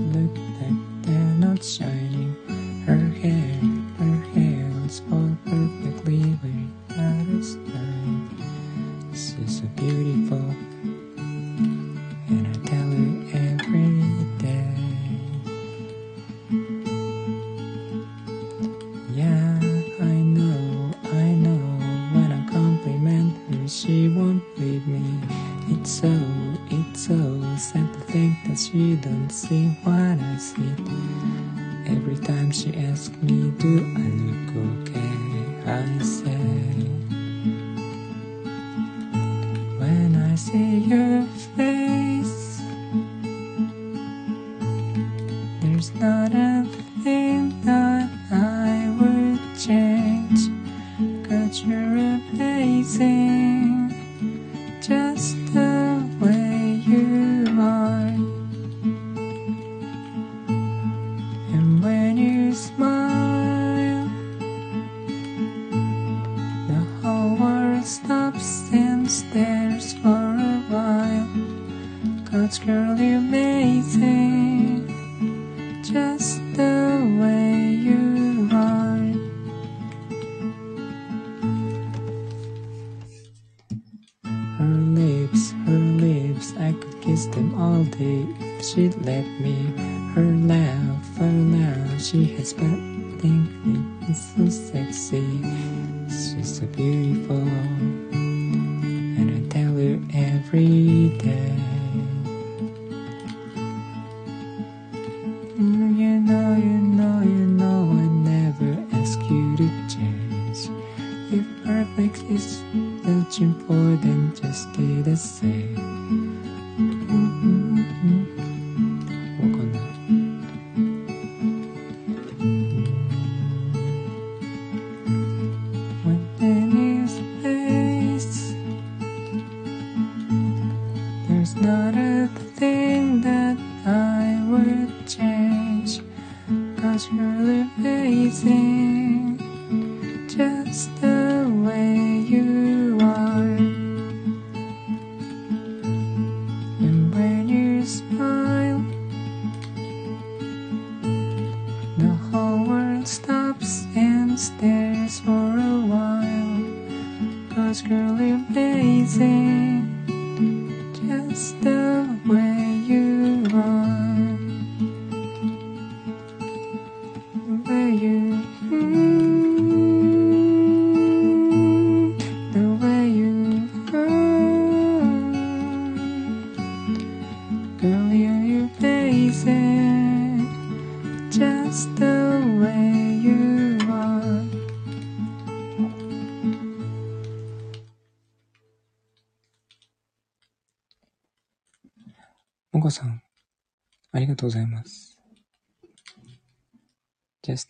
[0.00, 0.41] 来。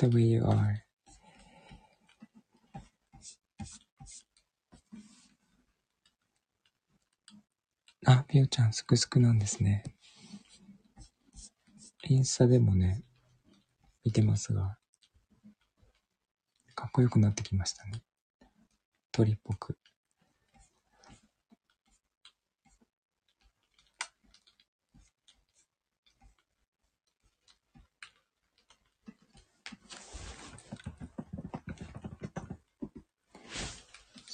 [0.02, 0.82] The way you are.
[8.04, 9.84] あ、ぴよちゃん、すくすくなんですね。
[12.08, 13.04] インスタでもね、
[14.04, 14.76] 見てますが、
[16.74, 18.02] かっこよくなってきましたね。
[19.12, 19.78] 鳥っぽく。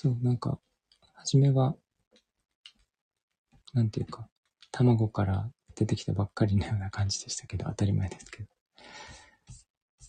[0.01, 0.61] そう、なんか、
[1.15, 1.75] 初めは、
[3.75, 4.29] なんていうか、
[4.71, 8.49] 卵から出てきたばっかりのような感じでしたけど、当たり前ですけど。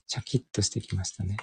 [0.06, 1.38] シャキッとしてきましたね。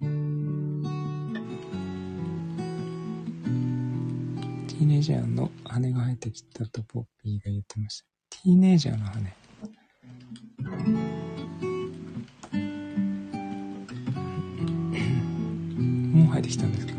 [0.00, 8.06] ティーネイジャーの羽が生えてきたとポッピーが言ってました。
[8.30, 9.45] ティーネイジャーの羽。
[16.36, 16.95] 生えてきたんですけど。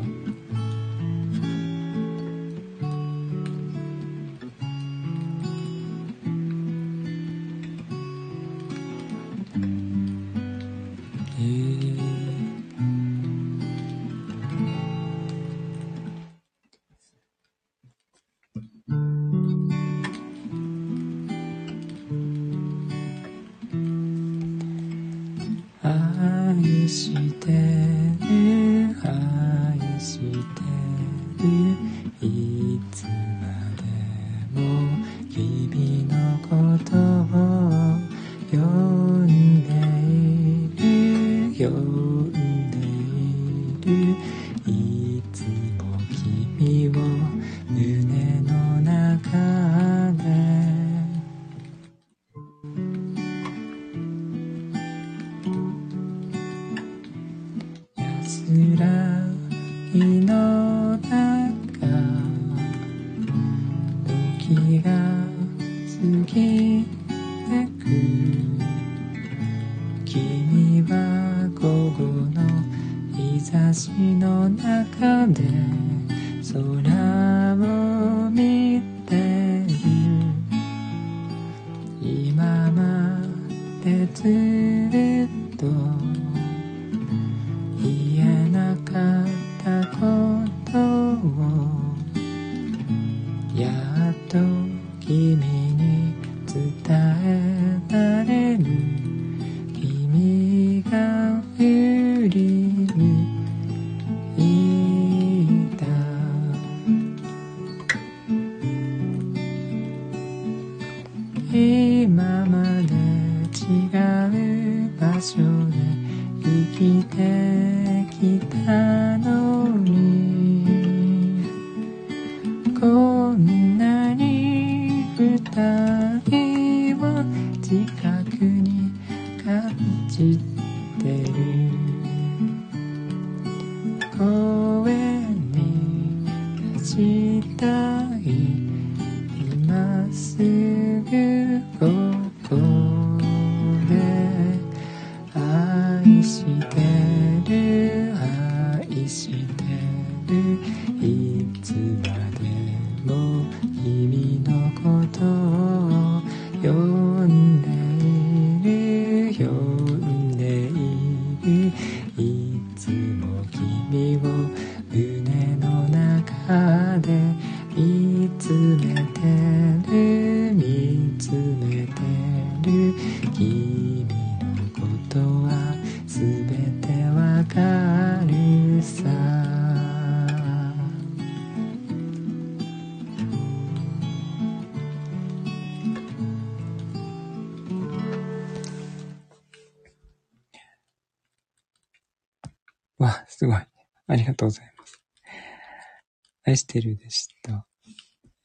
[196.57, 197.65] してるでした。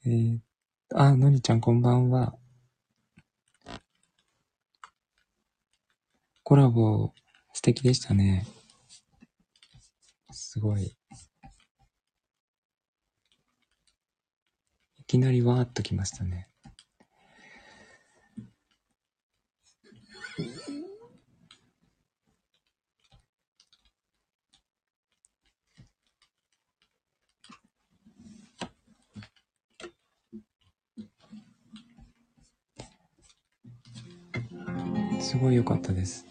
[0.05, 0.39] えー、
[0.93, 2.35] あ、のりちゃんこんばんは。
[6.43, 7.13] コラボ
[7.53, 8.45] 素敵でしたね。
[10.31, 10.95] すごい。
[14.97, 16.52] いきなりわーっときましたね。
[35.23, 36.25] すごい良かったです。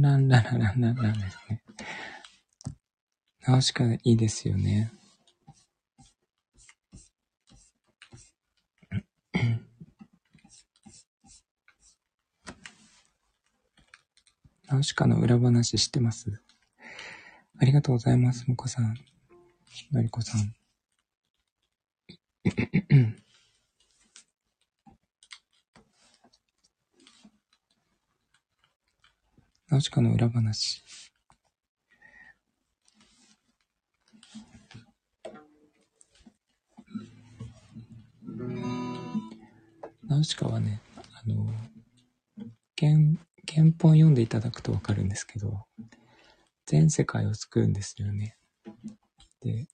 [0.00, 1.62] ランランララランランランですね。
[3.46, 4.92] ナウシカいいですよね。
[14.68, 16.42] ナウシカの裏話知ってます
[17.58, 18.94] ありがとうございます、もこさん。
[19.92, 20.54] のりこさん。
[29.78, 30.82] ナウシカの裏話。
[40.08, 41.46] ナウシカはね、あの、
[42.76, 42.92] 原、
[43.48, 45.64] 原本読んでいただくとわかるんですけど、
[46.66, 48.36] 全世界を救うんですよね。
[49.42, 49.68] で、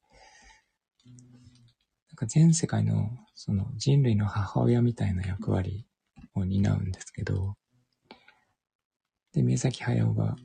[2.11, 5.87] なんか全世界のその人類の母親みたいな役割
[6.35, 7.57] を担うんですけど、
[9.35, 10.37] で、宮崎駿が、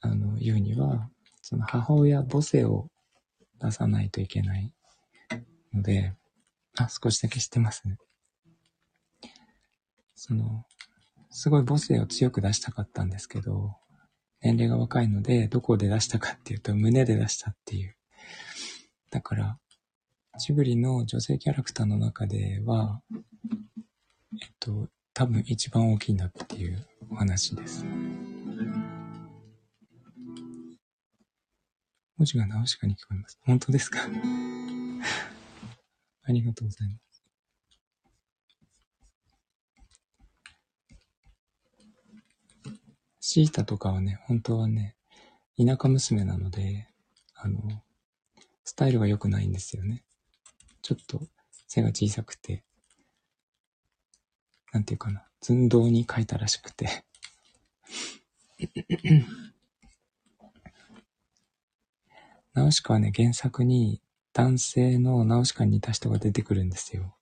[0.00, 1.08] あの、言うには、
[1.42, 2.86] その母親母性を
[3.60, 4.72] 出さないといけない
[5.72, 6.14] ので、
[6.78, 7.96] あ、少しだけ知ってますね。
[10.14, 10.64] その、
[11.30, 13.76] すごい母性を強く出したかったんですけど、
[14.40, 17.96] 年齢が若いので、どこで出したかっていうと、胸で出したっていう。
[19.10, 19.58] だから、
[20.38, 23.02] ジブリの女性キャラクターの中では、
[24.40, 27.84] えっと、多分一番大きいんだっていうお話です。
[32.16, 33.38] 文字が直しかに聞こえます。
[33.44, 34.00] 本当ですか？
[36.24, 37.22] ありがとうございます。
[43.20, 44.96] シータとかはね、本当はね、
[45.56, 46.88] 田舎娘なので、
[47.34, 47.82] あの、
[48.64, 50.04] スタイルが良くないんですよね。
[50.82, 51.28] ちょっと
[51.68, 52.64] 背が小さくて、
[54.72, 57.04] なんていうかな、寸胴に書いたらしくて
[62.54, 64.02] ナウシカはね、原作に
[64.32, 67.16] 男性のナウシカに似た人が出てくるんですよ。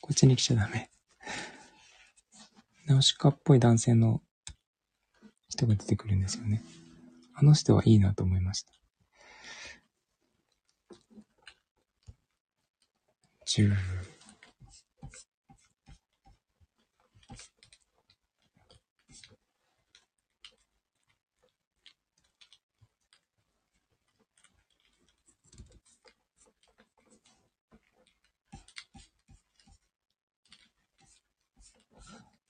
[0.00, 0.90] こっちに来ちゃダメ。
[2.86, 4.22] ナウシカっぽい男性の
[5.48, 6.64] 人が出てくるんですよね。
[7.34, 8.79] あの人はいいなと思いました。
[13.50, 13.74] 10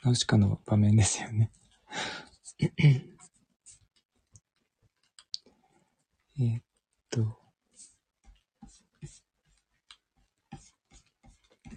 [0.02, 1.50] ナウシカの場面ですよね。
[6.38, 6.62] えっ
[7.10, 7.40] と、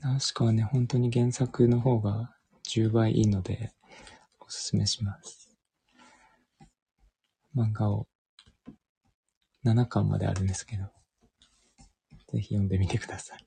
[0.04, 2.36] ナウシカはね、本当に原作の方が
[2.68, 3.72] 10倍いいので、
[4.40, 5.56] おすすめします。
[7.56, 8.08] 漫画を
[9.66, 10.86] 7巻まであるんですけど、
[12.32, 13.46] ぜひ読んでみてください。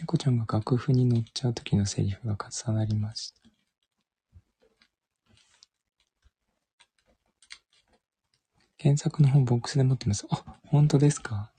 [0.00, 3.39] 猫ちゃんが楽譜に乗っちゃう時のセリフが重なりました。
[8.82, 10.26] 原作の本ボックスで持ってます。
[10.30, 11.52] あ、本当ですか？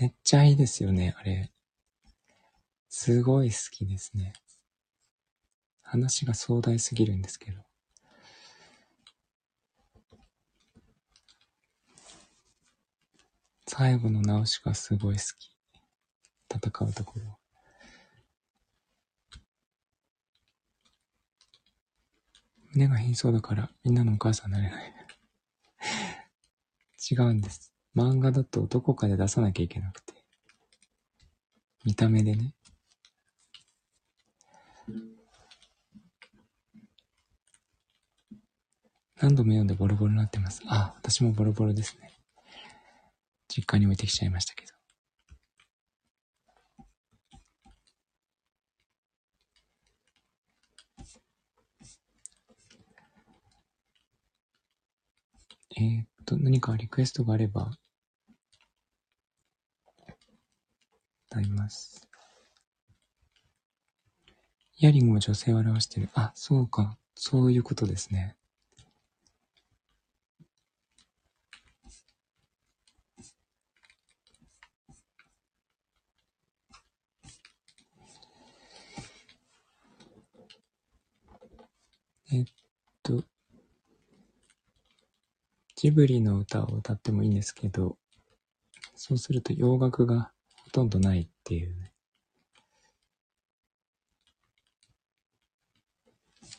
[0.00, 1.52] めっちゃいいですよね、あれ。
[2.88, 4.32] すごい好きですね。
[5.82, 7.60] 話が壮大すぎるんですけど。
[13.66, 15.52] 最後の直しがすごい好き。
[16.54, 17.38] 戦うところ。
[22.74, 25.01] 胸が貧相だからみんなのお母さんになれない。
[27.10, 27.72] 違うんです。
[27.96, 30.14] 漫画だとどこかで出さなきゃいけなくて。
[31.84, 32.54] 見た目でね。
[39.20, 40.62] 何度も読んでボロボロになってます。
[40.66, 42.12] あ、私もボロボロですね。
[43.48, 44.72] 実家に置いてきちゃいましたけど。
[55.76, 57.70] えー、っと、何かリクエストがあれば、
[61.30, 62.08] 歌います。
[64.78, 66.08] イヤリングも女性を表してる。
[66.14, 66.98] あ、そうか。
[67.14, 68.36] そういうことですね。
[82.32, 82.44] えっ
[83.02, 83.24] と、
[85.82, 87.96] ジブリの歌を歌ってもいいんですけど、
[88.94, 90.30] そうすると洋楽が
[90.62, 91.92] ほとんどないっていうね。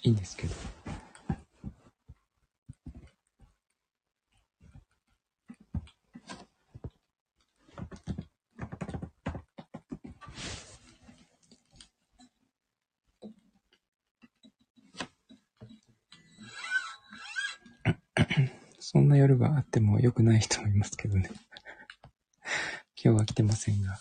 [0.02, 0.54] いいんですけど。
[18.93, 21.30] そんな夜があっても良くない人もいますけどね。
[23.02, 24.00] 今日は来てませんが。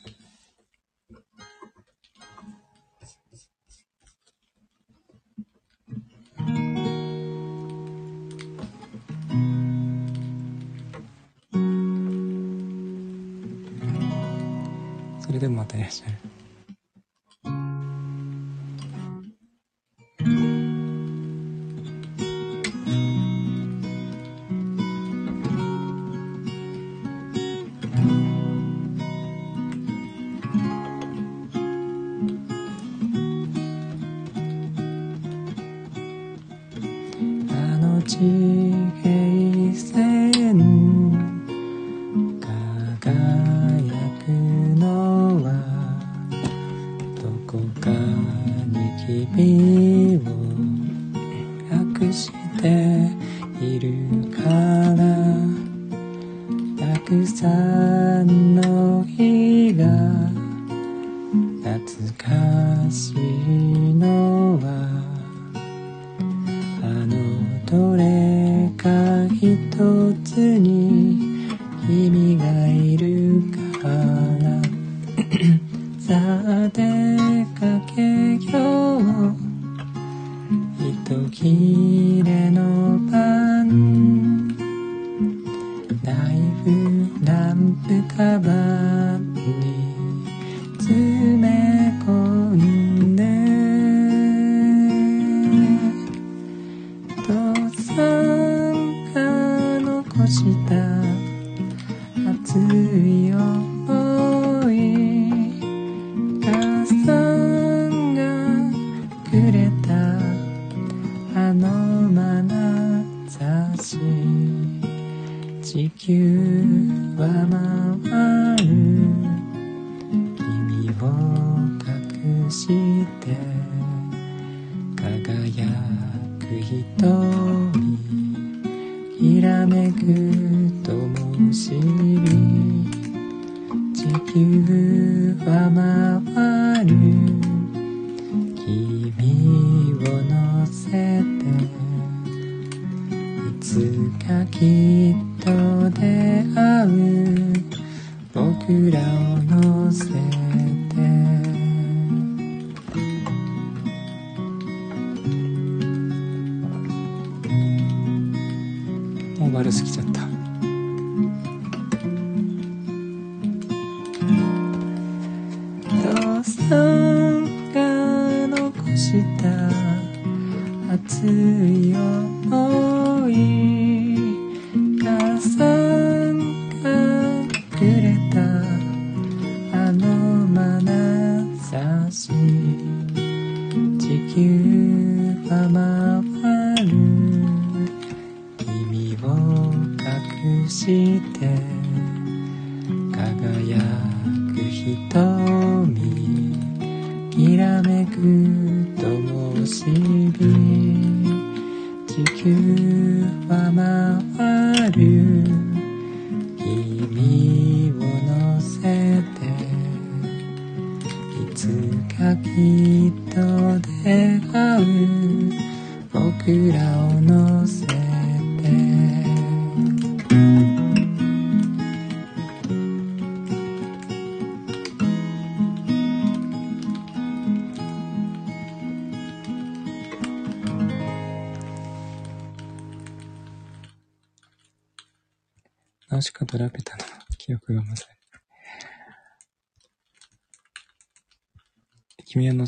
[15.20, 16.45] それでもまたいらっしゃる。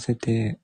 [0.08, 0.62] せて、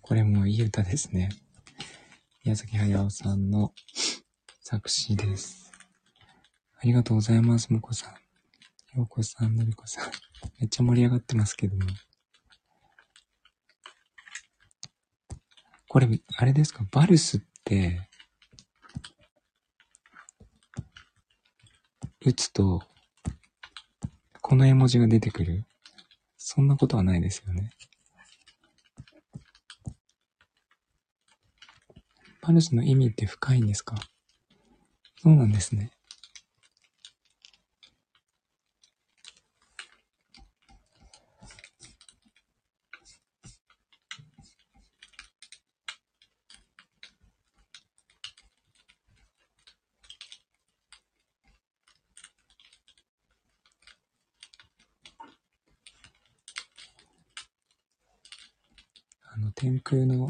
[0.00, 1.28] これもいい歌ですね。
[2.46, 3.74] 宮崎駿さんの
[4.62, 5.70] 作詞です。
[6.80, 8.12] ありがとうございます、もこさん。
[8.96, 10.04] ようこさん、のりこさん。
[10.60, 11.82] めっちゃ盛り上がってますけども。
[15.88, 16.86] これ、あれですか？
[16.90, 18.08] バルスって、
[22.24, 22.80] 打つと、
[24.46, 25.64] この絵文字が出てくる
[26.36, 27.70] そんなことはないですよね。
[32.42, 33.96] パルスの意味って深いんですか？
[35.22, 35.92] そうなんですね。
[59.64, 60.28] 天空の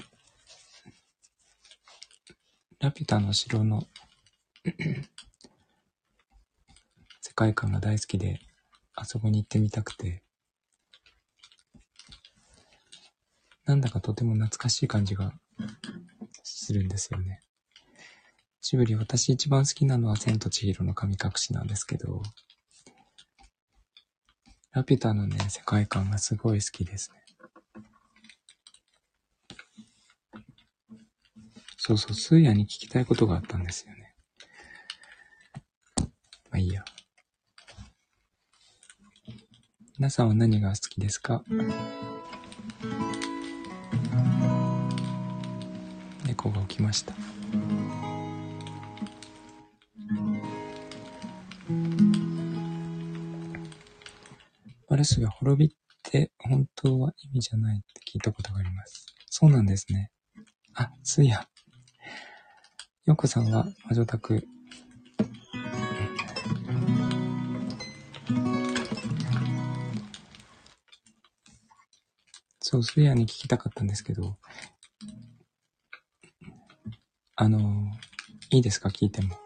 [2.78, 3.82] ラピュタの城の
[7.20, 8.38] 世界観が大好きで、
[8.94, 10.22] あそこに行ってみたくて、
[13.66, 15.32] なんだかとても懐かしい感じが
[16.44, 17.40] するんですよね。
[18.60, 22.22] ジブリ、私一番好きなのは千と千尋の神隠しなんですけど、
[24.70, 27.23] ラピュタのね、世界観がすごい好きですね。
[31.86, 34.14] そうそう、スーヤに聞きたいことがあったんですよね。
[35.98, 36.06] ま
[36.52, 36.82] あいいや。
[39.98, 41.44] 皆さんは何が好きですか？
[46.26, 47.12] 猫が起きました。
[54.88, 59.04] バルスが滅びって本当は意味じゃないって聞いたことがあります。
[59.28, 60.10] そうなんですね。
[60.72, 61.46] あ、スーヤ。
[63.06, 64.46] ヨコさんは魔女宅。
[72.60, 74.36] そう、スヤに聞きたかったんですけど、
[77.36, 77.88] あの、
[78.50, 78.88] いいですか？
[78.88, 79.36] 聞いても。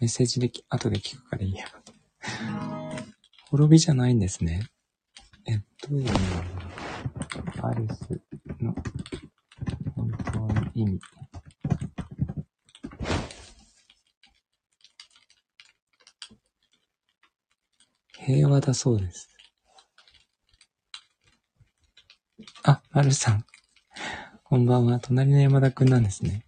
[0.00, 1.66] メッセージで後で聞くからいいや。
[3.50, 4.68] 滅びじゃないんですね。
[5.46, 6.18] え、どういう意味
[7.62, 8.20] アルス
[10.78, 11.00] 意味。
[18.12, 19.28] 平和だそうです。
[22.62, 23.44] あ、まるさん。
[24.44, 25.00] こんばんは。
[25.00, 26.47] 隣の山田くんなんですね。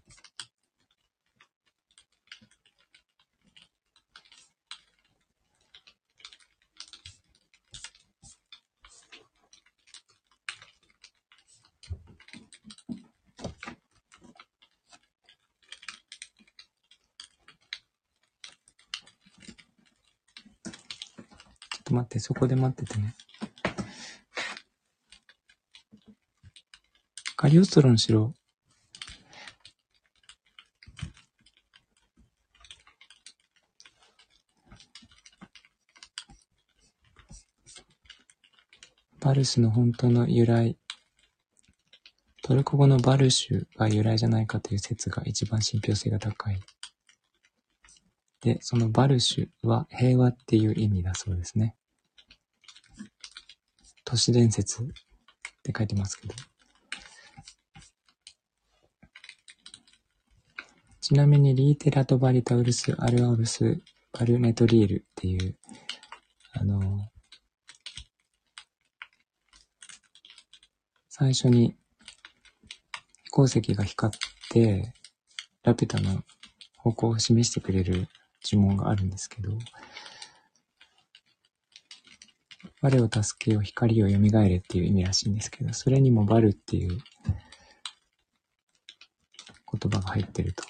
[22.21, 23.15] そこで待っててね。
[27.37, 28.35] カリオストロの城。
[39.21, 40.77] バルスの本当の由来。
[42.43, 46.61] トルコ語のバルシュが由来じゃないかという説が一番信憑性が高い。
[48.41, 51.77] で、そのバルシュは平和っていう意味だそうですね。
[54.11, 54.87] 都市伝説っ
[55.63, 56.35] て書いてますけど。
[61.01, 63.81] ちなみにリーテラトバリタウルス・アルアウルス・
[64.13, 65.57] バルメトリールっていう、
[66.55, 67.09] あの、
[71.09, 71.77] 最初に
[73.31, 74.19] 鉱石が光っ
[74.51, 74.93] て、
[75.63, 76.25] ラピュタの
[76.79, 78.09] 方向を示してくれる
[78.43, 79.53] 呪文があるんですけど、
[82.83, 86.99] 我を助けよ、光を蘇れっていう意味らしいんですけど、それにもバルっていう
[89.71, 90.65] 言葉が入ってると。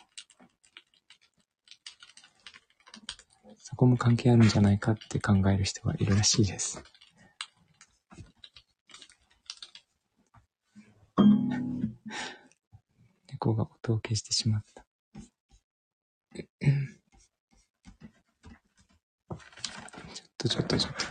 [3.58, 6.82] そこも関係あるんじゃないかって考える人がいるらしいです。
[13.30, 14.84] 猫が音を消してしまった。
[16.34, 21.09] ちょっとちょっとちょっと。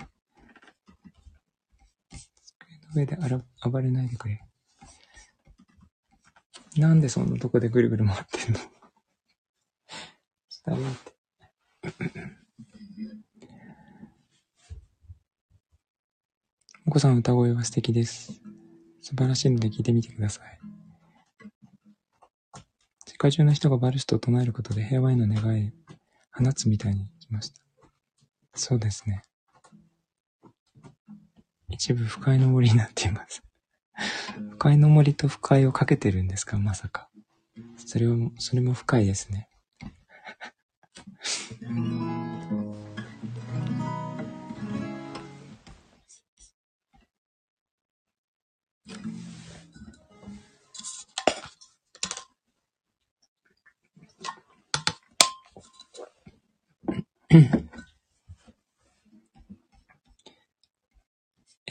[2.95, 4.41] 上であら暴れないでくれ。
[6.77, 8.59] なんでそんなとこでぐるぐる回ってんの？
[10.49, 11.19] 下向いて。
[16.85, 18.31] お子さん歌声は素敵です。
[19.01, 20.59] 素晴らしいので聞いてみてください。
[23.05, 25.71] 世界中の人がバルストを唱えることで平和への願い
[26.31, 27.61] 放つみたいに来ました。
[28.55, 29.23] そうですね。
[31.69, 33.43] 一部不快の森になっています。
[34.51, 37.09] 不快の森と不快をかけてるんですかまさか。
[37.77, 39.49] それを、それも深いですね。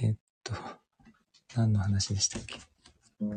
[0.00, 0.52] えっと、
[1.58, 2.54] 何の話でしたっけ？
[2.54, 3.32] ちょっ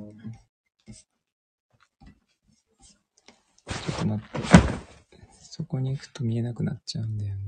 [4.00, 4.48] と待って。
[5.42, 7.42] そこに行くと見えなくなっちゃうんだよね。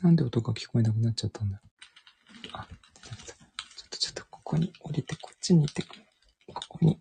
[0.00, 1.60] なんで音が聞こえなくなっちゃったんだ？
[2.54, 3.12] あ、ちょ
[3.84, 6.98] っとちょっとここに降りて、こっちに行って、ここに。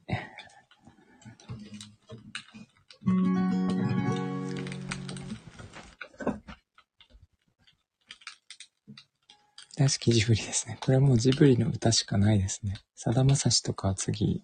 [9.79, 10.77] 大好きジブリですね。
[10.81, 12.73] これはもうジブリの歌しかないですね。
[12.95, 14.43] さだまさしとか次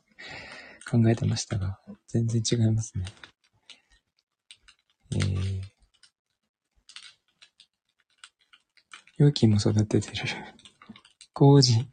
[0.90, 3.04] 考えてましたが、全然違いますね。
[5.14, 5.62] えー、
[9.18, 10.24] 勇気も育ててる。
[11.34, 11.86] 麹。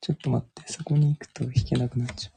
[0.00, 2.35] ちょっと待って、そこに行くと弾けなくなっちゃう。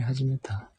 [0.00, 0.70] 暴れ始めた。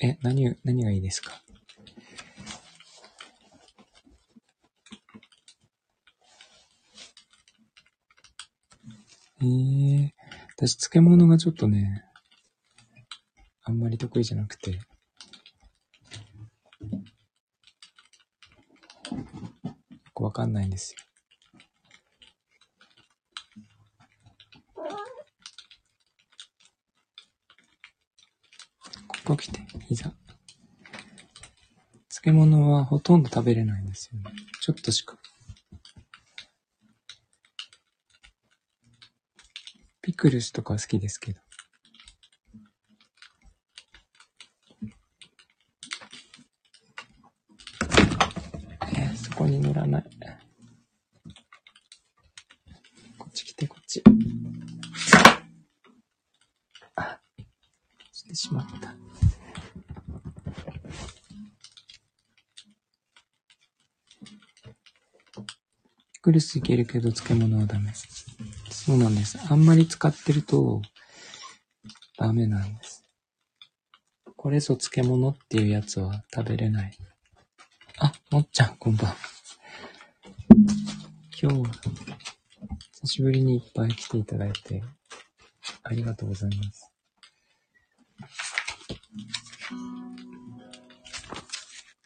[0.00, 1.32] え、何、何がいいですか？
[9.40, 10.10] えー、
[10.56, 12.04] 私漬物がちょっとね、
[13.98, 14.70] り得意じゃなくて。
[14.70, 14.78] よ
[20.14, 21.00] くわかんないんですよ。
[29.08, 30.12] ここ来て、いざ。
[32.08, 34.30] 漬物はほとんど食べれないんですよね。
[34.60, 35.18] ちょっとしか。
[40.00, 41.40] ピクルスとか好きですけど。
[48.96, 50.04] えーそこに乗らない。
[53.18, 54.02] こっち来て、こっち。
[56.96, 57.20] あ、
[58.12, 58.94] してしまった。
[66.12, 67.90] ピクルスいけるけど漬物はダメ。
[68.68, 69.38] そうなんです。
[69.48, 70.82] あんまり使ってると
[72.18, 73.04] ダメなんです。
[74.36, 76.92] これぞ漬物っていうやつは食べれない。
[78.00, 79.16] あ、もっちゃん、こんばんは。
[81.40, 81.70] 今日は、
[83.00, 84.84] 久しぶりにいっぱい来ていただいて、
[85.84, 86.92] ありがとうございます。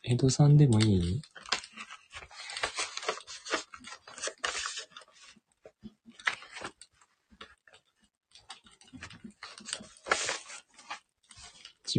[0.05, 1.23] 江戸さんでもいい？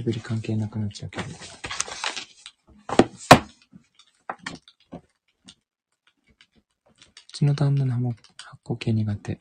[0.04, 1.26] ブリ関係なくなっちゃうけど。
[1.28, 1.32] う
[7.34, 9.39] ちの旦那のも発酵系苦手。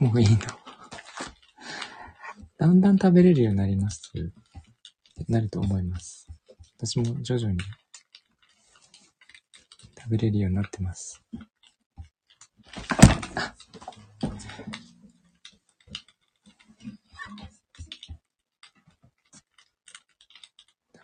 [0.00, 0.36] もういいの。
[2.58, 4.10] だんだん食べれるようになります。
[5.28, 6.26] なると思います。
[6.76, 7.58] 私も徐々に
[9.96, 11.22] 食べれるようになってます。
[13.38, 13.54] あ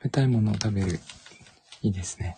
[0.03, 1.01] 食べたいものを食べる。
[1.81, 2.37] いいですね。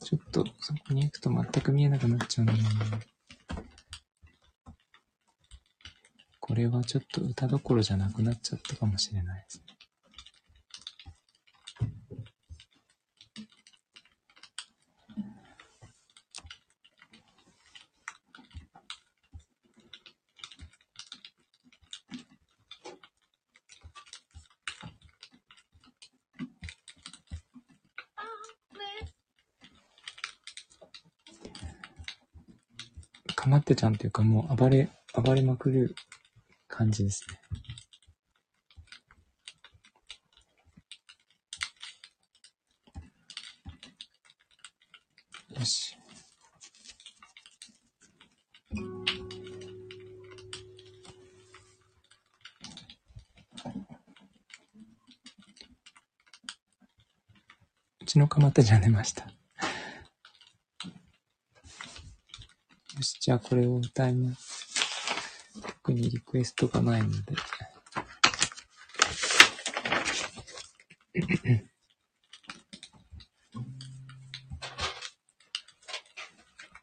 [0.00, 2.68] ちょっとそこに行くと全く見えなくなっちゃうんだよな。
[6.38, 9.77] これはちょっと歌どころじゃなくなっちゃったかもしれないですね。
[33.78, 35.94] ちゃんというか、もう暴れ、暴れまくる
[36.66, 37.40] 感じですね。
[45.60, 45.96] よし。
[58.00, 59.37] うちの蒲田じゃ寝ました。
[62.98, 64.66] よし、じゃあこれを歌います。
[65.62, 67.16] 特にリクエストがないので。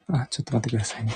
[0.07, 1.13] あ、ちょっと待ってくださいね。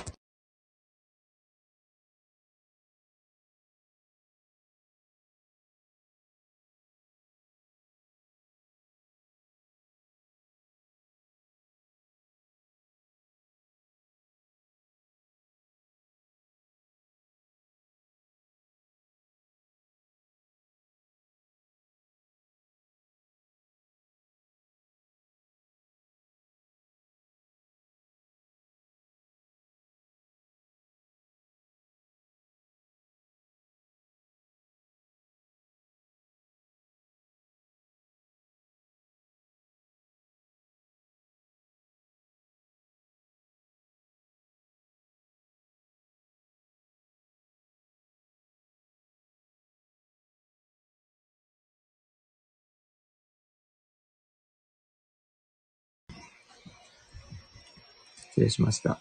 [58.40, 59.00] 失礼しました。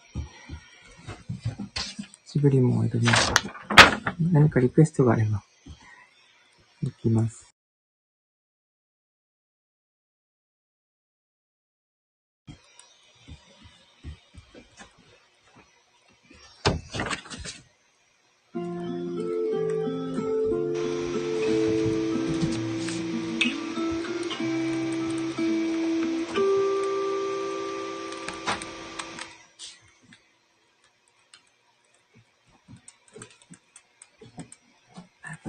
[2.27, 4.15] ジブリも選びました。
[4.19, 5.41] 何かリクエストがあれば、
[6.83, 7.48] いきます。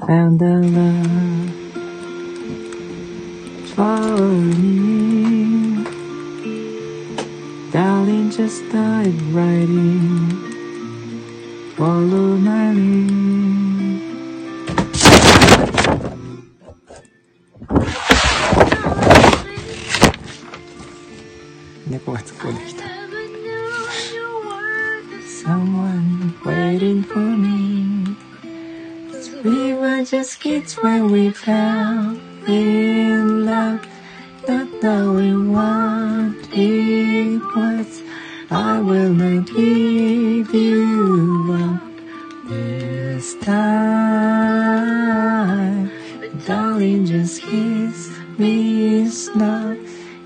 [0.10, 1.52] Found a love
[3.76, 4.20] for
[4.62, 5.86] me.
[7.72, 10.30] Darling, just dive right in.
[11.78, 13.26] Follow my lead.
[21.88, 22.86] 猫が突っ込んできた。
[25.46, 27.69] Someone waiting for me.
[30.05, 32.17] Just kids when we fell
[32.49, 33.87] in love,
[34.49, 38.03] not knowing what it was.
[38.51, 41.83] I will not give you up
[42.49, 43.61] this time.
[46.47, 49.77] Darling, just kiss me slow.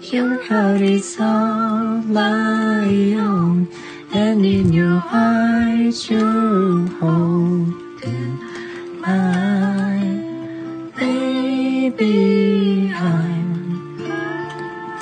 [0.02, 3.68] Your heart is all I own,
[4.12, 7.83] and in your eyes you hold
[12.00, 13.96] I'm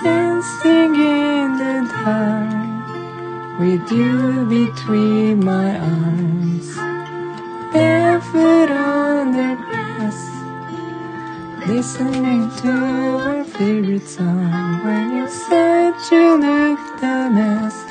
[0.03, 6.77] dancing in the dark with you between my arms,
[7.73, 10.19] barefoot on the grass.
[11.67, 17.85] Listening to our favorite song When you said you looked a mess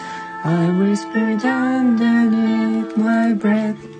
[0.43, 3.90] I whispered underneath my breath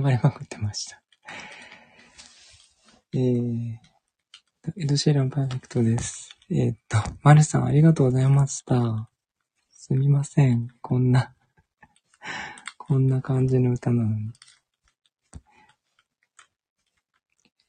[0.00, 1.02] 暴れまくってました。
[3.12, 3.74] えー、
[4.76, 6.30] エドシェランパーフェクトです。
[6.50, 9.10] えーっと、マルさんありがとうございました。
[9.70, 10.68] すみません。
[10.80, 11.34] こんな、
[12.78, 14.32] こんな感じの歌なのに。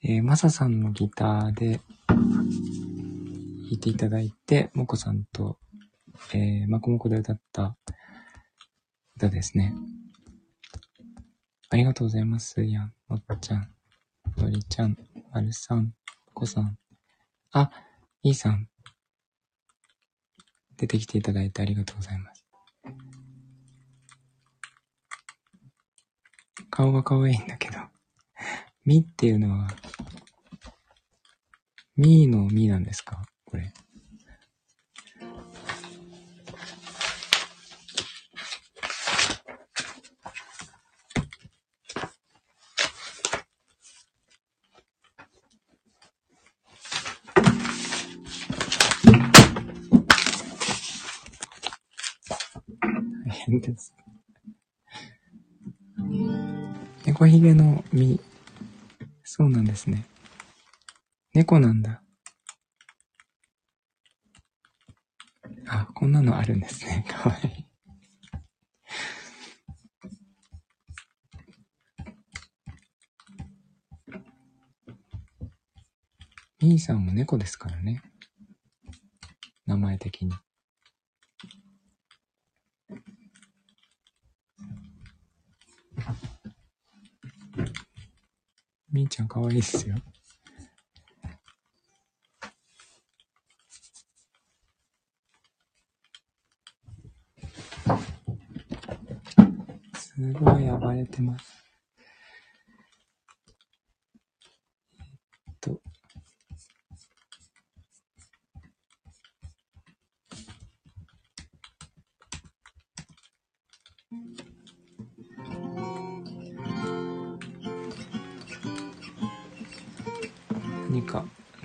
[0.03, 2.47] えー、マサさんのギターで弾
[3.71, 5.57] いていただいて、モコさんと、
[6.33, 7.75] えー、マコモコで歌った
[9.17, 9.73] 歌ですね。
[11.73, 12.61] ありがとうございます。
[12.61, 13.73] やん、もっちゃん、
[14.35, 14.97] のりちゃん、
[15.31, 15.93] まるさん、モ
[16.33, 16.77] コさん。
[17.53, 17.71] あ、
[18.23, 18.67] いいさん。
[20.75, 22.45] 出てきていただいてありがとうございます。
[26.69, 27.77] 顔が可愛いんだけど。
[28.83, 29.69] みっていうのは、
[31.95, 33.23] みーのみなんですか？
[33.45, 33.71] これ。
[53.61, 53.93] です。
[57.05, 58.19] 猫ひげの実。
[59.23, 60.05] そうなんですね。
[61.33, 62.01] 猫なんだ。
[65.67, 67.05] あ、こんなのあるんですね。
[67.09, 67.71] かわいい。
[76.61, 78.03] みーさんも猫ですからね。
[79.65, 80.31] 名前的に。
[89.01, 89.95] みーちゃんかわいいですよ。
[99.95, 101.70] すごい暴れてます。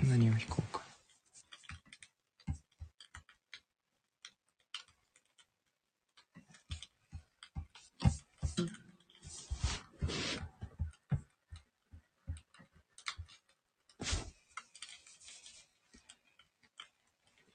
[0.09, 0.81] 何を弾こうか。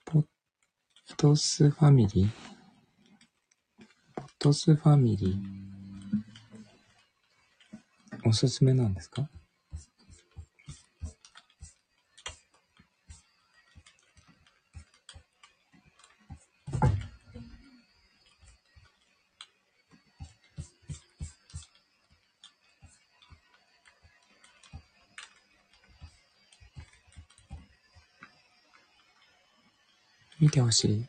[0.04, 0.24] ポッ
[1.16, 2.28] トスファミリー？
[4.14, 5.38] ポットスファミリー？
[8.28, 9.28] おすすめなんですか？
[30.52, 31.06] てほしい。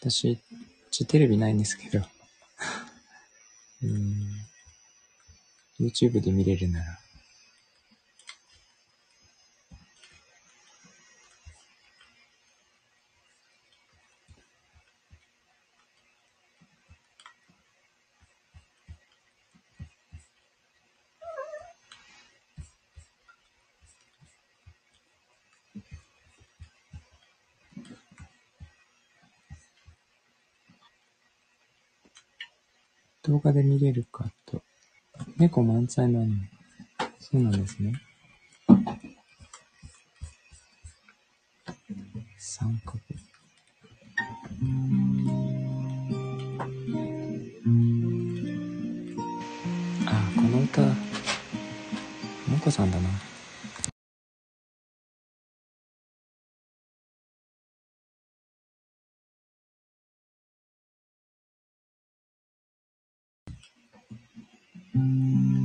[0.00, 0.38] 私、
[0.90, 2.04] ちテレビないんですけど。
[3.82, 5.84] うん。
[5.84, 7.03] YouTube で見れるなら。
[33.54, 34.62] で見れるかと。
[35.38, 36.26] 猫満載なの。
[37.18, 37.92] そうなんですね。
[42.38, 42.98] 三角。
[50.06, 53.08] あ、この歌、もこさんだな。
[64.94, 65.63] Música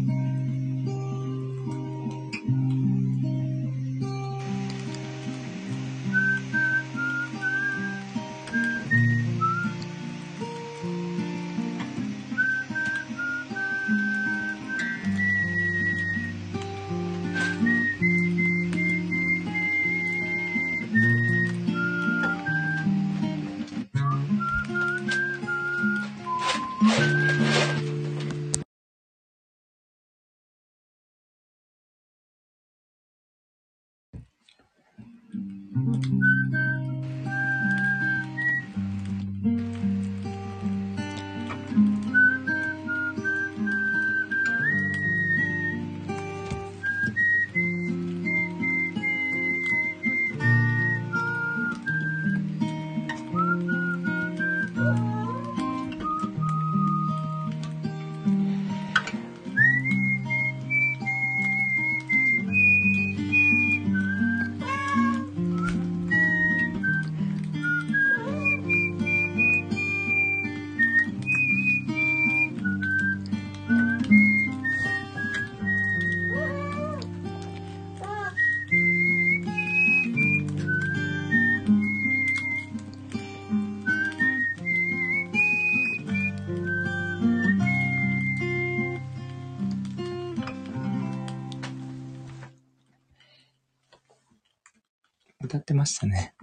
[95.80, 96.36] ましたね。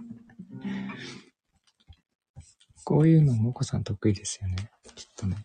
[2.83, 4.55] こういうのもこさん得意ですよね。
[4.95, 5.37] きっとね。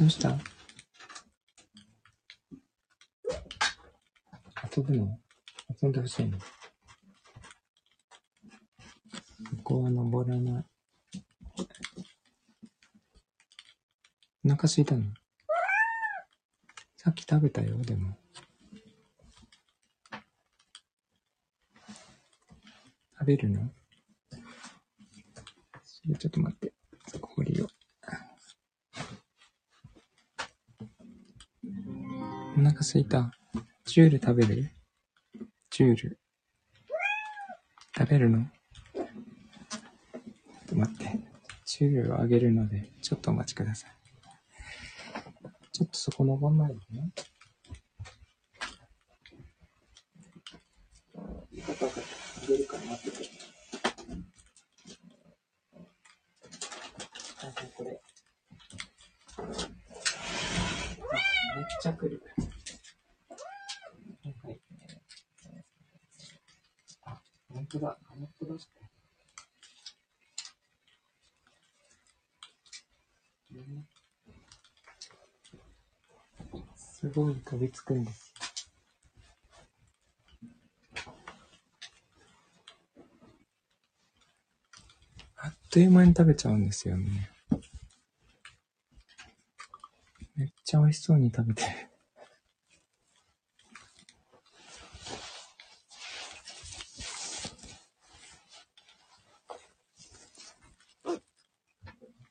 [0.00, 0.36] どうした？
[4.76, 5.18] 遊ぶの？
[5.80, 6.38] 遊んでほしいの？
[9.72, 10.64] こは登らない。
[14.44, 15.04] お腹空いたの？
[16.98, 18.18] さっき食べたよ、でも。
[23.18, 23.70] 食べるの？
[26.18, 26.74] ちょっと待って。
[27.20, 27.68] 氷を。
[32.58, 33.32] お腹空いた。
[33.86, 34.70] ジュール食べる？
[35.70, 36.18] ジュール。
[37.96, 38.46] 食べるの？
[40.72, 41.20] と待って。
[41.66, 43.90] ジュールをあげるので、ちょっとお待ちください。
[45.72, 47.12] ちょっとそこ登んないでね。
[51.52, 52.10] 分かった分かった。
[52.42, 53.30] あげるから待ってて。
[57.42, 58.00] あ、これ。
[59.38, 59.42] あ
[61.56, 62.22] めっちゃ来る。
[64.42, 64.60] はい。
[67.04, 67.98] あ、本当だ。
[77.02, 78.44] すごい飛びつくんですよ。
[85.34, 87.28] あっという間に食べちゃうんですよね。
[90.36, 91.68] めっちゃ美味しそうに食べてる。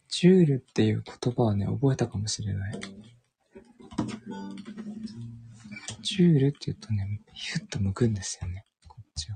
[0.07, 2.79] ジュールっていう言葉はね、覚えたかもしれない。
[6.01, 8.65] ジュールって言うとね、ヒュッと向くんですよね。
[8.87, 9.35] こっちを。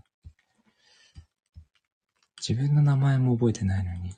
[2.48, 4.14] 自分の名前も覚えてないのに。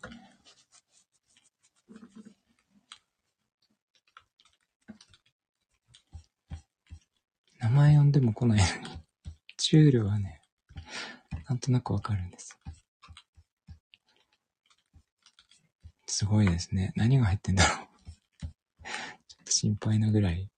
[7.60, 8.98] 名前呼んでも来ないのに。
[9.58, 10.40] ジュールはね、
[11.50, 12.58] なんとなくわかるんです。
[16.08, 16.94] すごいですね。
[16.96, 17.78] 何が入ってんだろう。
[19.28, 20.50] ちょっと心配なぐらい。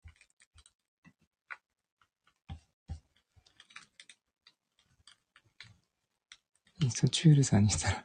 [6.89, 8.03] インストチュールさんにしたら、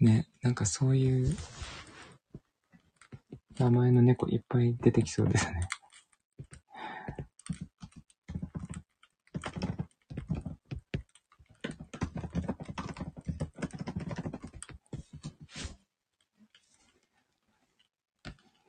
[0.00, 1.36] ね、なんかそういう
[3.56, 5.68] 名前の猫いっぱい出てきそうですね。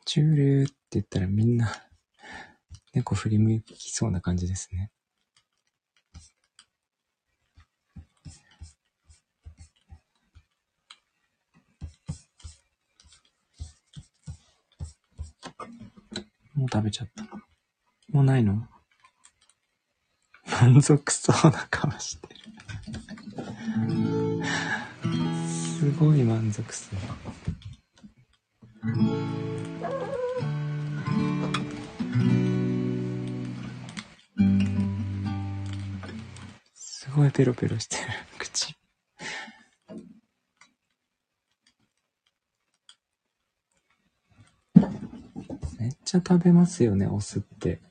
[0.06, 1.74] チュールって言ったらみんな
[2.94, 4.92] 猫振り向きそうな感じですね。
[16.78, 17.24] 食べちゃった。
[18.14, 18.68] もうないの？
[20.62, 22.40] 満足そうな顔してる。
[25.48, 27.00] すごい満足そう。
[36.76, 38.04] すごいペロペロしてる。
[46.18, 47.82] ゃ食べますよね、お酢って。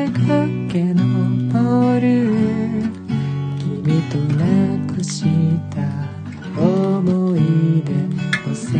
[0.00, 2.06] 車で駆け上る
[3.58, 4.44] 君とな
[4.94, 5.26] くし
[5.70, 5.76] た
[6.58, 7.38] 思い
[7.82, 7.92] 出
[8.48, 8.78] 乗せて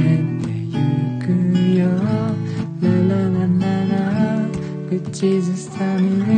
[0.65, 0.79] ゆ
[1.21, 1.29] く
[1.79, 1.81] よ。
[2.81, 4.49] ラララララ
[4.89, 6.31] 口ずさみる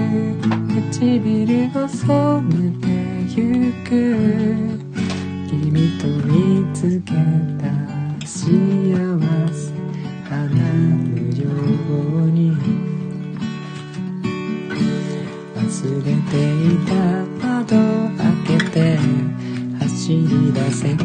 [0.90, 2.84] 唇を染めて
[3.36, 3.40] ゆ
[3.84, 4.71] く
[20.82, 20.96] り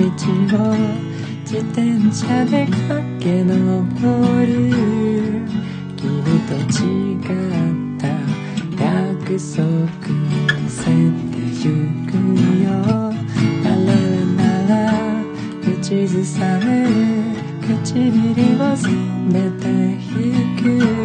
[0.00, 0.06] を
[1.42, 1.82] 自転
[2.12, 3.50] 車で駆け上
[4.46, 4.48] る
[5.96, 6.06] 君
[6.46, 8.06] と誓った
[8.80, 10.92] 約束乗せて
[11.64, 11.66] ゆ
[12.06, 12.10] く
[12.62, 12.66] よ。
[13.64, 13.90] ララ
[14.36, 14.94] ラララ
[15.64, 16.66] 口ずさむ
[17.66, 18.86] 唇を染
[19.32, 19.66] めて
[20.14, 20.22] ゆ
[20.92, 20.97] く。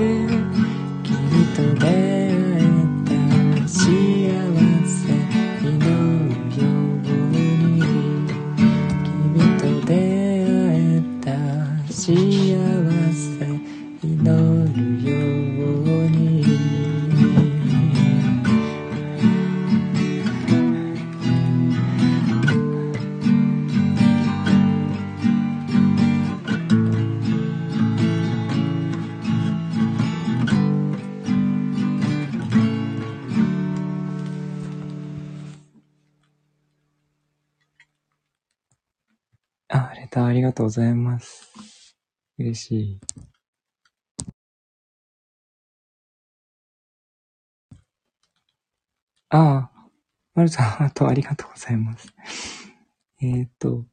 [42.43, 42.99] 嬉しい。
[49.29, 49.89] ああ、
[50.35, 52.13] まるさん、ハートありがとうございます。
[53.21, 53.85] えっと、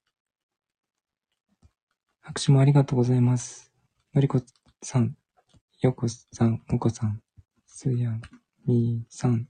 [2.20, 3.72] 拍手もありがとうございます。
[4.14, 4.42] のりこ
[4.82, 5.16] さん、
[5.80, 7.22] よこさん、もこさん、
[7.66, 8.18] すや、
[8.66, 9.48] みさん、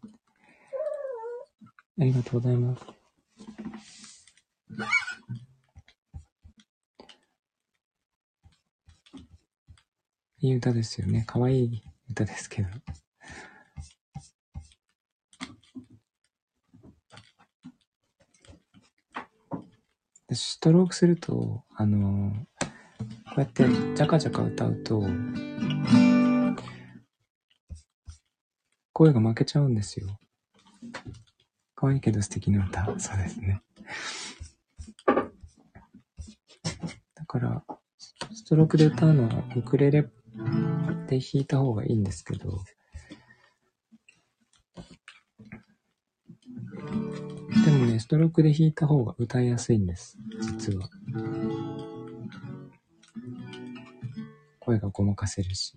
[1.98, 2.84] ありがとうございます。
[10.43, 11.24] いい歌ですよね。
[11.26, 12.68] かわい歌ですけど。
[20.32, 22.32] ストロークすると、あの
[23.26, 25.03] こうやってジャカジャカ歌うと、
[28.93, 30.07] 声が負けちゃうんですよ。
[31.74, 32.86] 可愛いけど素敵な歌。
[32.99, 33.61] そうですね。
[35.07, 35.14] だ
[37.26, 37.62] から、
[38.32, 40.09] ストロークで歌うのはウクレレ
[41.07, 42.59] で弾いた方がいいんですけど、
[47.64, 50.16] でもね、ストロークで弾いた方が歌いやすいんです。
[50.41, 50.88] 実は。
[54.61, 55.76] 声がごまかせるし。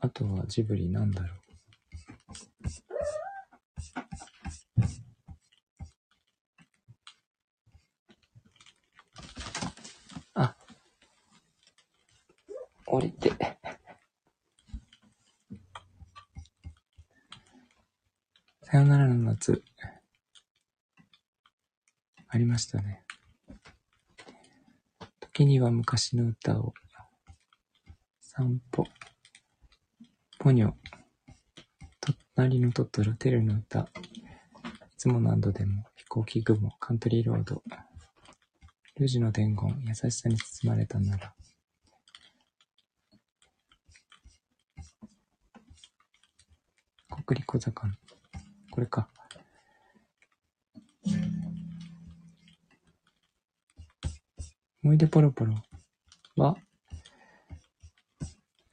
[0.00, 1.47] あとはジブリなんだろう。
[25.78, 26.74] 昔の歌を。
[28.20, 28.84] 散歩。
[30.40, 30.72] ポニョ。
[32.34, 33.82] 隣のトトロ、テルの歌。
[33.82, 33.86] い
[34.96, 37.62] つも何度でも、飛行機雲、カントリーロード。
[38.96, 41.32] ルージの伝言、優しさに包まれたなら。
[47.24, 47.86] 国立小坂、
[48.72, 49.08] これか。
[54.82, 55.54] 思い出ポロポロ。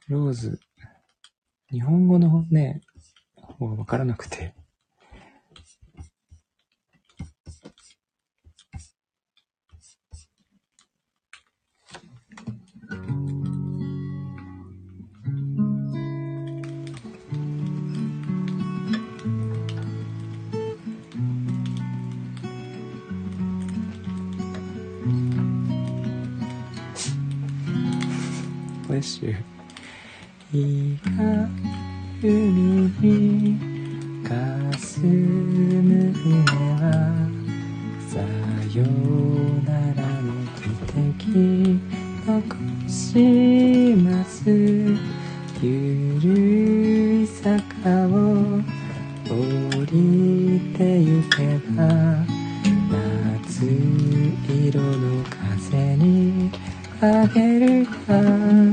[0.08, 0.60] ローズ、
[1.72, 2.80] 日本語のね、
[3.58, 4.54] わからなくて。
[57.00, 57.92] あげるか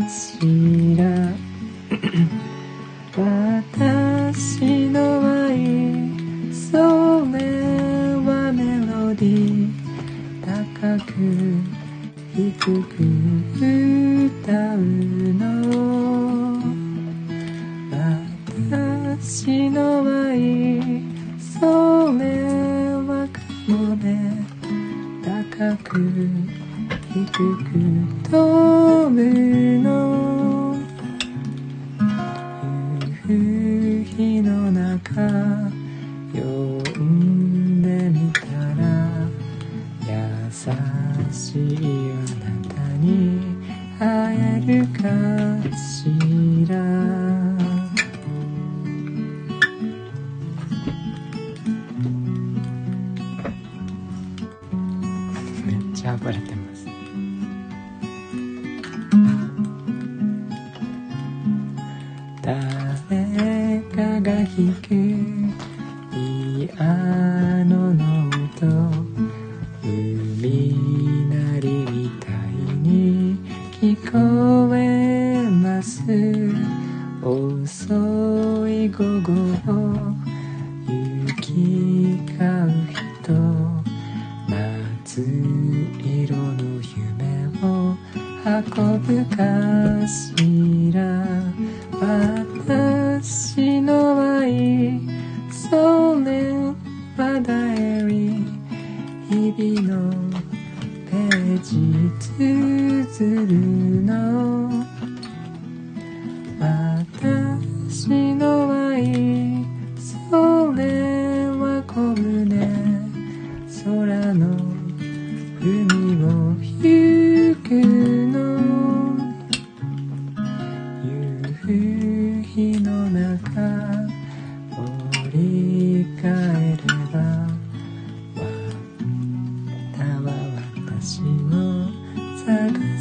[0.09, 1.03] しら。
[3.15, 5.53] 私の愛
[6.53, 7.41] それ
[8.25, 9.83] はメロディー。
[10.81, 11.11] 高く
[12.35, 12.51] 低
[12.83, 13.03] く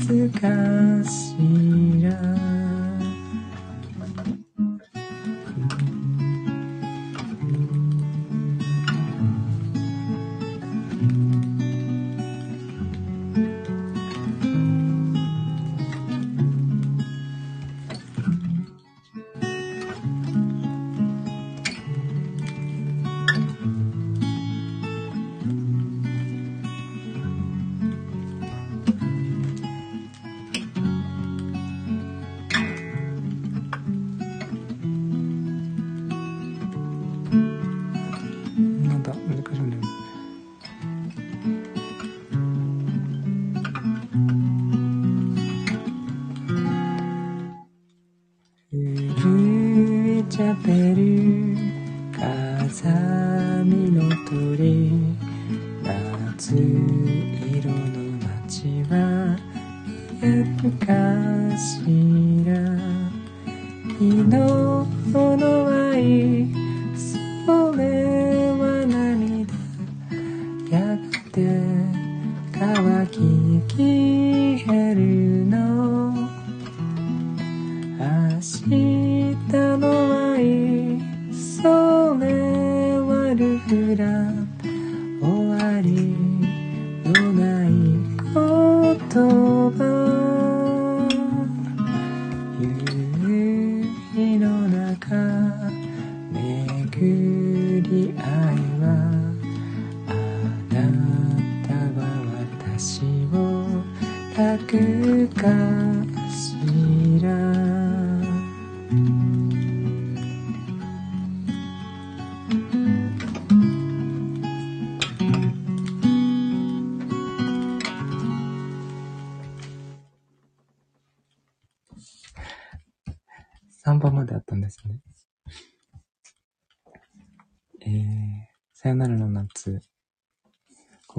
[0.01, 2.62] 懐かしいな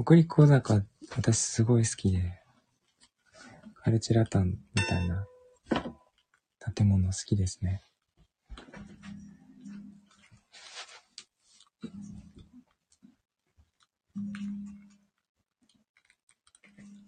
[0.04, 0.82] 国立小坂、
[1.16, 2.38] 私すごい好きで、
[3.82, 5.26] カルチェラタンみたいな
[6.74, 7.82] 建物好きですね。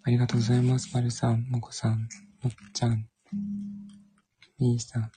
[0.03, 0.89] ありがとうございます。
[0.95, 2.09] まるさん、もこさん、
[2.41, 3.07] もっちゃん、
[4.57, 5.11] みーさん。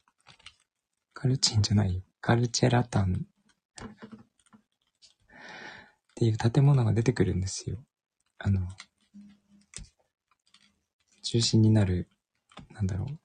[1.14, 2.02] カルチンじゃないよ。
[2.20, 3.24] カルチェラタン
[6.20, 7.78] っていう建物が出てくるんですよ。
[8.36, 8.60] あの、
[11.22, 12.10] 中心になる、
[12.74, 13.18] なんだろう。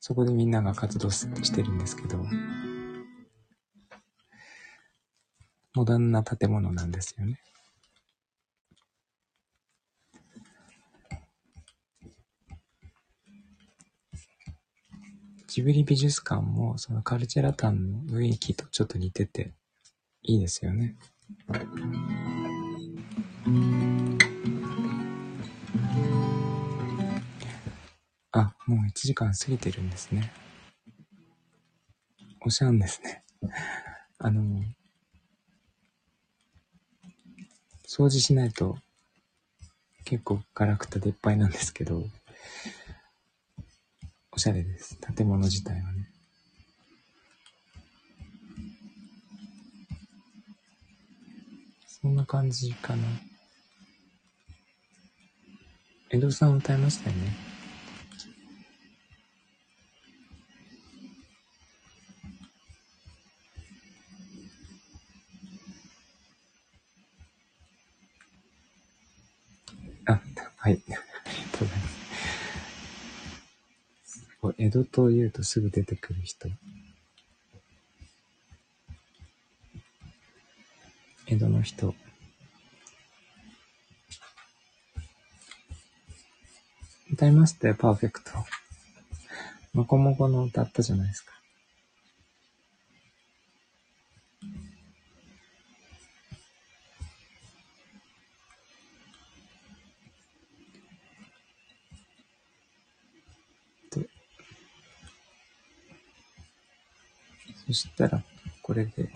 [0.00, 2.24] そこでみんなが活動ししてるんですけど、
[5.74, 7.38] モダンな建物なんですよね。
[15.62, 19.52] ジブリ美術館もそのカルチェラタンの雰囲気とちょっと似てて
[20.24, 20.96] いいですよね。
[28.32, 30.32] あ、もう1時間過ぎてるんですね。
[32.44, 33.22] おしゃんですね。
[34.18, 34.64] あの、
[37.86, 38.78] 掃除しないと
[40.04, 42.02] 結構ガラクタでいっぱいなんですけど、
[44.34, 44.96] おしゃれです。
[45.14, 46.08] 建物自体はね。
[51.86, 53.04] そんな感じかな。
[56.08, 57.36] 江戸さん歌いましたよね。
[70.06, 70.20] あ、
[70.56, 70.72] はい。
[70.72, 70.98] ありが
[71.58, 72.02] とうござい
[74.78, 74.90] ます。
[74.90, 76.48] こう江戸というとすぐ出てくる人。
[81.26, 81.94] 江戸の人。
[87.12, 88.30] 歌いましたよ、パーフェクト。
[89.74, 91.41] もこもこの歌ったじゃないですか。
[107.72, 108.22] そしたら、
[108.60, 109.08] これで、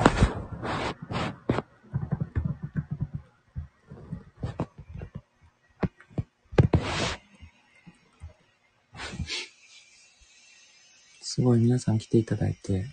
[11.20, 12.86] すごい皆さん来ていただいて、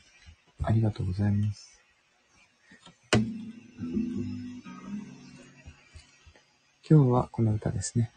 [0.64, 1.80] ありがとうございます。
[6.89, 8.11] 今日はこの歌ですね。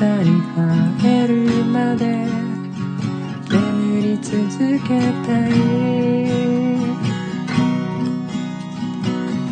[0.00, 0.30] あなたに
[1.02, 1.34] 会える
[1.64, 2.06] まで
[3.50, 4.38] 眠り続
[4.86, 5.50] けたい。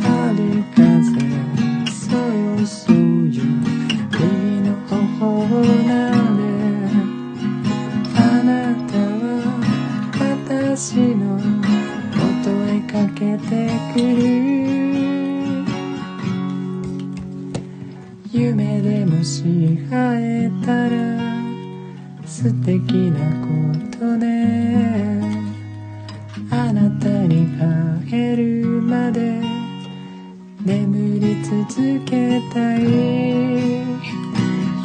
[0.03, 1.18] 春風
[1.90, 2.97] そよそよ
[4.12, 4.22] 君
[4.62, 5.90] の頬な
[6.36, 6.38] で
[8.14, 8.49] あな
[8.86, 9.26] たは
[10.20, 11.24] 私の
[12.14, 12.22] 元
[12.68, 13.51] へかけて
[13.94, 14.55] くる。
[19.47, 20.97] し会えたら
[22.26, 25.22] 素敵なことね。
[26.51, 29.40] あなたに会えるまで
[30.64, 32.82] 眠り続けたい。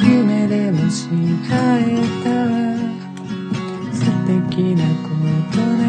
[0.00, 1.08] 夢でもし
[1.48, 2.52] 会えたら
[3.92, 5.10] 素敵なこ
[5.52, 5.82] とね。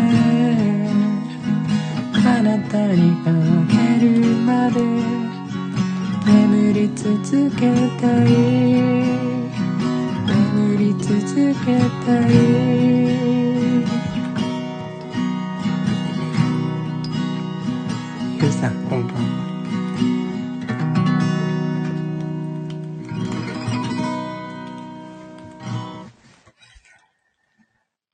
[2.25, 3.29] あなたに会
[3.77, 4.07] える
[4.37, 5.22] まで
[7.03, 7.67] 続け
[7.99, 9.51] たい眠
[10.77, 11.19] り続
[11.65, 12.31] けたい
[18.41, 19.21] ゆうさんこんばん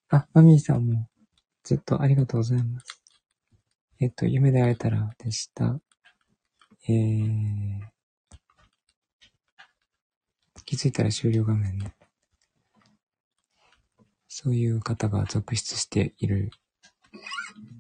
[0.07, 1.07] はあ、マミーさんも
[1.63, 3.03] ずっとありがとうございます。
[3.99, 5.79] えっと、夢で会えたらでした。
[6.87, 7.88] えー、
[10.69, 11.95] 気づいたら終了画面ね。
[14.27, 16.51] そういう方が続出している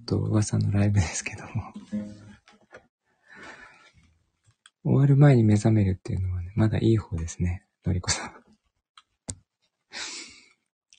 [0.07, 1.71] と噂のライブですけども。
[4.83, 7.63] 終わる前に目覚めるっていうのはね、まだいい方ですね。
[7.85, 8.33] のりこさん。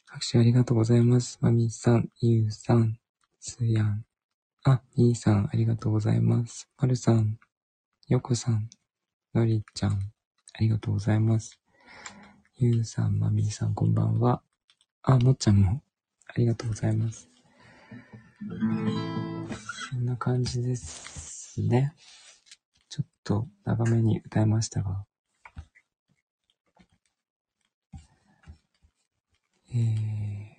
[0.07, 1.39] 拍手ありがとうございます。
[1.41, 3.01] まみさん、ゆうさん、
[3.41, 4.05] すやん。
[4.63, 6.71] あ、にーさん、ありがとうございます。
[6.79, 7.37] まるさん、
[8.07, 8.71] よこさん、
[9.35, 10.13] のりちゃん、
[10.53, 11.60] ありがとうございます。
[12.63, 14.43] ゆうさん、まみさん、こんばんは。
[15.03, 15.83] あ、もっちゃんも、
[16.27, 17.31] ありがとうございます。
[19.91, 21.95] こんな感じですね。
[22.91, 25.07] ちょっと長めに歌いましたが。
[29.75, 30.51] えー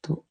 [0.00, 0.24] と、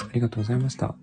[0.00, 0.96] ありがとうございました。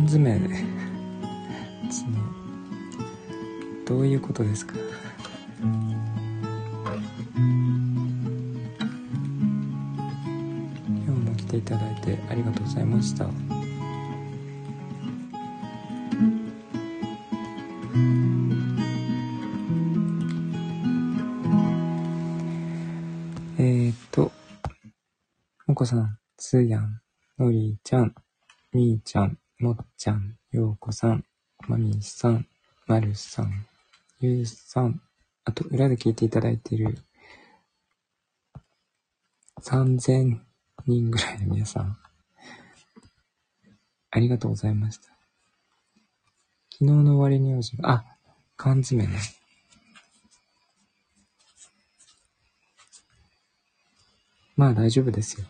[0.00, 0.40] 缶詰、
[1.90, 2.16] その、
[3.86, 4.74] どういうことですか？
[5.60, 5.74] 今
[11.04, 13.26] 日も来ていただいてありがとうございました。
[23.58, 24.32] えーっと、
[25.66, 27.02] もこさん、つーやん、
[27.38, 28.14] のりちゃん、
[28.72, 29.36] みーちゃん、
[30.00, 31.26] ちゃん、ようこさん、
[31.68, 32.46] まみさん、
[32.86, 33.66] まるさん、
[34.18, 34.98] ゆうさん、
[35.44, 36.96] あと裏で聞いていただいている
[39.60, 40.38] 3000
[40.86, 41.98] 人ぐらいの皆さん、
[44.10, 45.08] ありがとうございました。
[46.72, 48.04] 昨日の終わりに用事が、あ、
[48.56, 49.18] 缶詰ね。
[54.56, 55.46] まあ大丈夫ですよ。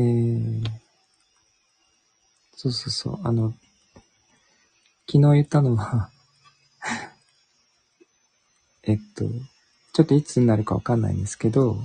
[0.00, 0.64] えー、
[2.56, 3.52] そうそうそう、あの、
[5.06, 6.10] 昨日言ったのは、
[8.84, 9.28] えっと、
[9.92, 11.78] ちょっといつになるかわかんないんですけど、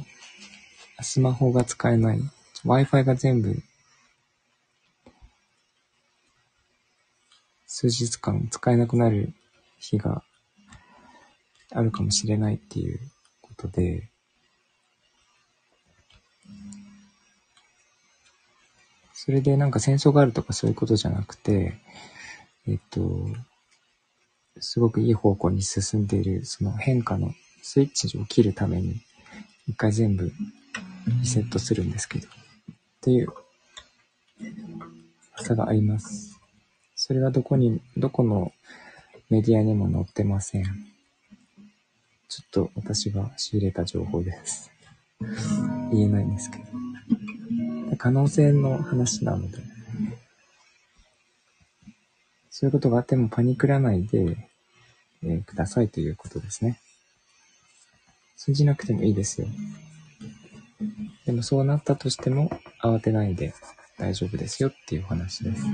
[1.01, 2.21] スマホが使えない、
[2.63, 3.61] Wi-Fi が全部、
[7.67, 9.33] 数日間使えなくなる
[9.77, 10.23] 日が
[11.71, 13.11] あるかもしれないっていう
[13.41, 14.09] ことで、
[19.17, 21.79] それでなんか戦争があるとかそういうことじゃなくて、
[22.67, 23.01] えっと、
[24.59, 28.97] すごくいい方向に進んでいる、その変化のスイッチを切るために、
[29.69, 30.33] 一回全部
[31.21, 32.31] リセットするんですけど、っ
[33.01, 33.29] ていう
[35.37, 36.37] 差があります。
[36.93, 38.51] それはどこに、どこの
[39.29, 40.65] メディアにも載ってません。
[42.27, 44.69] ちょっと私が仕入れた情報です。
[45.93, 46.94] 言えないんですけど。
[47.95, 49.57] 可能性の話なので、
[52.49, 54.37] そういうことがあってもパニクらないで、
[55.23, 56.79] えーくださいということですね。
[58.37, 59.47] 通じなくてもいいですよ。
[61.25, 62.49] でもそうなったとしても
[62.81, 63.53] 慌てないで
[63.97, 65.65] 大丈夫ですよっていう話です。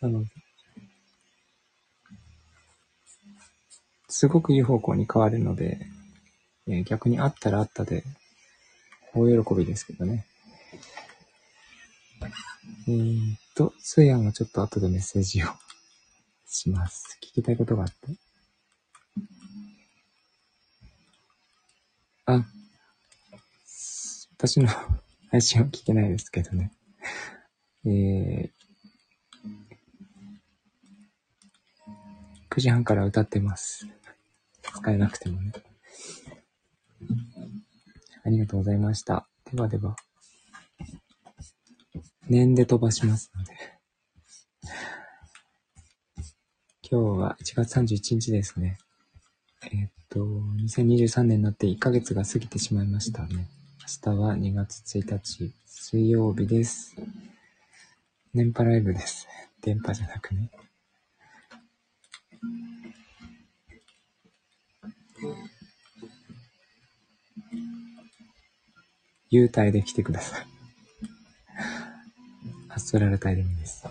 [0.00, 0.24] なの、
[4.08, 5.78] すごくいい方向に変わるので、
[6.68, 8.04] え逆にあったらあったで、
[9.14, 10.26] 大喜びですけどね。
[12.88, 15.46] えーっと、スーヤンはちょっと後でメッセージを
[16.46, 17.18] します。
[17.22, 17.94] 聞きたいことがあって。
[22.26, 22.44] あ、
[24.36, 24.68] 私の
[25.30, 26.72] 配信は聞けないですけどね。
[27.84, 28.50] えー、
[32.50, 33.86] 9時半から歌ってます。
[34.62, 35.52] 使えなくてもね。
[38.26, 39.28] ありがとうございました。
[39.52, 39.94] ではでは、
[42.28, 43.54] 念で飛ばしますので。
[46.82, 48.78] 今日は1月31日ですね。
[49.70, 53.46] えっと、2023年になって1ヶ月が過ぎてしまいましたね。
[54.06, 56.96] 明日は2月1日、水曜日です。
[58.34, 59.28] 電波ライブです。
[59.62, 60.50] 電波じゃなくね。
[69.36, 70.46] 幽体で来てください。
[72.68, 73.86] アストラル体でもいいです。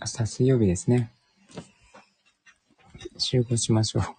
[0.00, 1.10] 明日水曜日ですね。
[3.18, 4.04] 集合しましょう。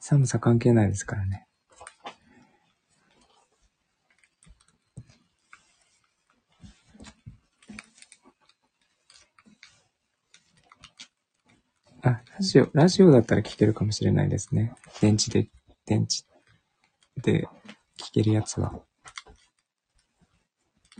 [0.00, 1.46] 寒さ関係ないですからね。
[12.02, 14.74] あ、ラジオ、ラジオだったら聞けるかもしれないですね。
[15.00, 15.48] 電池で、
[15.86, 16.22] 電池
[17.20, 17.48] で
[17.98, 18.80] 聞けるやつは。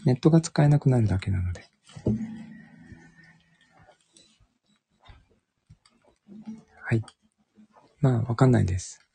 [0.05, 1.65] ネットが使えなくなるだけなので。
[6.83, 7.03] はい。
[8.01, 9.07] まあ、わかんないです。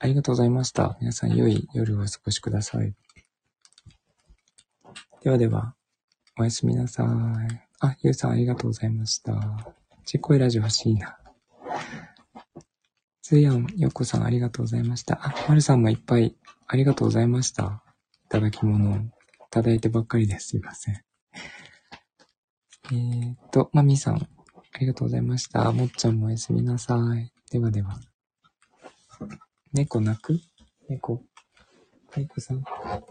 [0.00, 0.96] ありがとうございました。
[1.00, 2.92] 皆さん良い夜をお過ごしください。
[5.22, 5.76] ではでは、
[6.36, 7.06] おやすみなさい。
[7.78, 9.72] あ、ゆうさんありがとうございました。
[10.04, 11.19] ちっこいラジオ欲しいな。
[13.22, 15.20] つやん、よっこさんありがとうございました。
[15.22, 16.34] あ、まるさんもいっぱい
[16.66, 17.82] ありがとうございました。
[18.26, 19.00] いただき物をい
[19.50, 20.48] ただいてばっかりです。
[20.48, 20.94] すいません。
[22.92, 24.20] えーっと、まみさん、あ
[24.80, 25.70] りがとうございました。
[25.72, 27.32] もっちゃんもおやすみなさい。
[27.50, 27.98] ではでは。
[29.72, 30.40] 猫泣く？
[30.88, 31.22] 猫。
[32.16, 32.62] 猫さん。
[32.62, 33.02] は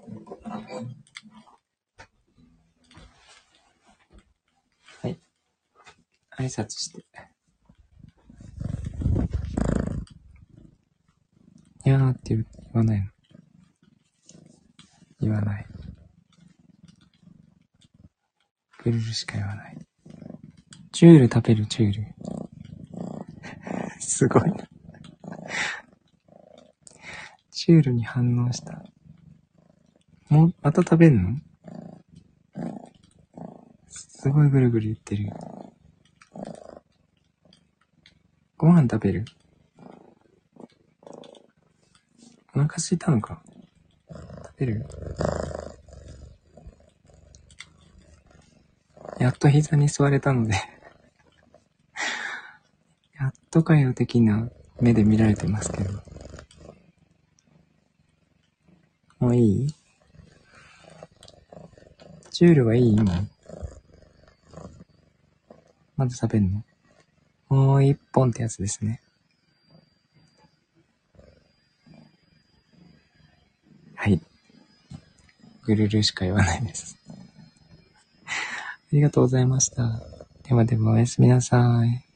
[5.06, 5.20] い。
[6.38, 7.06] 挨拶して。
[11.86, 13.06] にゃーって言わないの。
[15.22, 15.66] 言わない。
[18.84, 19.78] ぐるるしか言わない。
[20.92, 22.16] チュール食べるチュール。
[24.00, 24.68] すごいな。
[27.52, 28.84] チュールに反応した。
[30.30, 31.40] もう、また食べんの？
[33.88, 35.30] すごいぐるぐる言ってる。
[38.58, 39.26] ご飯食べる？
[42.56, 43.42] お腹空いたのか
[44.10, 44.86] 食べる？
[49.20, 50.54] やっと膝に座れたので
[53.20, 54.50] やっとかよ的な
[54.80, 55.92] 目で見られてますけど。
[59.20, 59.76] もういい？
[62.32, 63.28] チュールはいい今？
[65.98, 66.64] まだ食べんの？
[67.50, 69.02] もう一本ってやつですね。
[74.02, 74.22] はい。
[75.66, 76.96] ぐるるしか言わないです。
[78.26, 80.02] ありがとうございました。
[80.48, 82.09] ではではおやすみなさい。